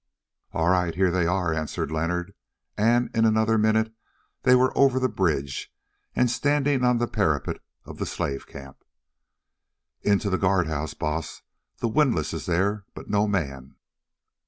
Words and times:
"All 0.51 0.69
right, 0.69 0.95
here 0.95 1.11
they 1.11 1.27
are," 1.27 1.53
answered 1.53 1.91
Leonard, 1.91 2.33
and 2.75 3.11
in 3.15 3.23
another 3.23 3.59
minute 3.59 3.93
they 4.41 4.55
were 4.55 4.75
over 4.75 4.99
the 4.99 5.07
bridge 5.07 5.71
and 6.15 6.27
standing 6.31 6.83
on 6.83 6.97
the 6.97 7.05
parapet 7.07 7.57
of 7.85 7.99
the 7.99 8.07
slave 8.07 8.47
camp. 8.47 8.83
"Into 10.01 10.31
the 10.31 10.39
guard 10.39 10.65
house, 10.65 10.95
Baas; 10.95 11.43
the 11.77 11.87
windlass 11.87 12.33
is 12.33 12.47
there, 12.47 12.83
but 12.95 13.11
no 13.11 13.27
man." 13.27 13.75